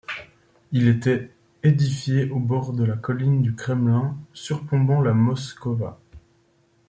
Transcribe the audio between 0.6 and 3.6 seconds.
Il était édifié au bord de la colline du